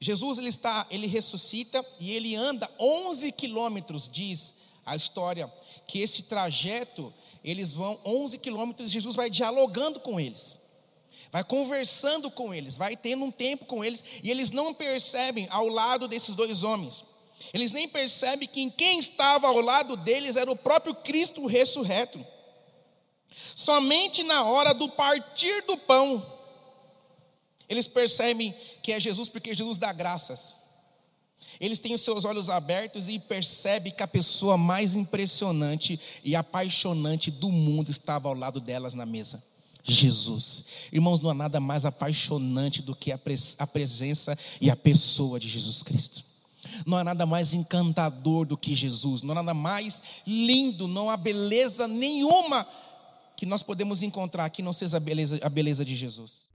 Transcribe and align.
Jesus 0.00 0.38
ele 0.38 0.50
está, 0.50 0.86
ele 0.90 1.06
ressuscita 1.06 1.84
e 1.98 2.12
ele 2.12 2.36
anda 2.36 2.70
11 2.78 3.32
quilômetros, 3.32 4.08
diz 4.08 4.54
a 4.84 4.94
história, 4.94 5.50
que 5.86 5.98
esse 6.00 6.24
trajeto 6.24 7.12
eles 7.42 7.72
vão 7.72 7.98
11 8.04 8.38
quilômetros, 8.38 8.90
Jesus 8.90 9.16
vai 9.16 9.30
dialogando 9.30 9.98
com 9.98 10.20
eles, 10.20 10.56
vai 11.32 11.42
conversando 11.42 12.30
com 12.30 12.52
eles, 12.52 12.76
vai 12.76 12.96
tendo 12.96 13.24
um 13.24 13.30
tempo 13.30 13.64
com 13.64 13.84
eles, 13.84 14.04
e 14.22 14.30
eles 14.30 14.50
não 14.50 14.74
percebem 14.74 15.48
ao 15.50 15.68
lado 15.68 16.06
desses 16.06 16.34
dois 16.34 16.62
homens, 16.62 17.04
eles 17.52 17.72
nem 17.72 17.88
percebem 17.88 18.48
que 18.48 18.70
quem 18.70 18.98
estava 18.98 19.46
ao 19.46 19.60
lado 19.60 19.96
deles 19.96 20.36
era 20.36 20.50
o 20.50 20.56
próprio 20.56 20.94
Cristo 20.94 21.46
ressurreto. 21.46 22.24
Somente 23.54 24.22
na 24.22 24.44
hora 24.44 24.72
do 24.72 24.88
partir 24.88 25.62
do 25.62 25.76
pão, 25.76 26.24
eles 27.68 27.86
percebem 27.86 28.54
que 28.82 28.92
é 28.92 29.00
Jesus 29.00 29.28
porque 29.28 29.54
Jesus 29.54 29.78
dá 29.78 29.92
graças. 29.92 30.56
Eles 31.60 31.78
têm 31.78 31.94
os 31.94 32.00
seus 32.00 32.24
olhos 32.24 32.48
abertos 32.48 33.08
e 33.08 33.18
percebem 33.18 33.92
que 33.92 34.02
a 34.02 34.08
pessoa 34.08 34.56
mais 34.56 34.94
impressionante 34.94 36.00
e 36.24 36.34
apaixonante 36.34 37.30
do 37.30 37.48
mundo 37.48 37.90
estava 37.90 38.28
ao 38.28 38.34
lado 38.34 38.60
delas 38.60 38.94
na 38.94 39.06
mesa. 39.06 39.42
Jesus. 39.84 40.64
Irmãos, 40.90 41.20
não 41.20 41.30
há 41.30 41.34
nada 41.34 41.60
mais 41.60 41.84
apaixonante 41.84 42.80
do 42.80 42.96
que 42.96 43.12
a, 43.12 43.18
pres 43.18 43.54
a 43.58 43.66
presença 43.66 44.36
e 44.60 44.70
a 44.70 44.76
pessoa 44.76 45.38
de 45.38 45.48
Jesus 45.48 45.82
Cristo. 45.82 46.24
Não 46.86 46.96
há 46.96 47.04
nada 47.04 47.26
mais 47.26 47.54
encantador 47.54 48.46
do 48.46 48.56
que 48.56 48.74
Jesus, 48.74 49.22
não 49.22 49.32
há 49.32 49.34
nada 49.36 49.54
mais 49.54 50.02
lindo, 50.26 50.86
não 50.88 51.10
há 51.10 51.16
beleza 51.16 51.86
nenhuma 51.88 52.66
que 53.36 53.46
nós 53.46 53.62
podemos 53.62 54.02
encontrar 54.02 54.48
que 54.50 54.62
não 54.62 54.72
seja 54.72 54.96
a 54.96 55.00
beleza, 55.00 55.38
a 55.42 55.48
beleza 55.48 55.84
de 55.84 55.94
Jesus. 55.94 56.48